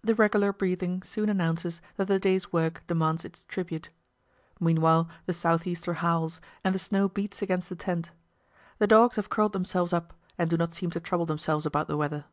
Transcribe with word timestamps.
The 0.00 0.14
regular 0.14 0.52
breathing 0.52 1.02
soon 1.02 1.28
announces 1.28 1.82
that 1.96 2.06
the 2.06 2.20
day's 2.20 2.52
work 2.52 2.84
demands 2.86 3.24
its 3.24 3.42
tribute. 3.46 3.88
Meanwhile 4.60 5.08
the 5.24 5.32
south 5.32 5.66
easter 5.66 5.94
howls, 5.94 6.40
and 6.64 6.72
the 6.72 6.78
snow 6.78 7.08
beats 7.08 7.42
against 7.42 7.68
the 7.68 7.74
tent. 7.74 8.12
The 8.78 8.86
dogs 8.86 9.16
have 9.16 9.28
curled 9.28 9.54
themselves 9.54 9.92
up, 9.92 10.12
and 10.38 10.48
do 10.48 10.56
not 10.56 10.72
seem 10.72 10.90
to 10.90 11.00
trouble 11.00 11.26
themselves 11.26 11.66
about 11.66 11.88
the 11.88 11.96
weather. 11.96 12.26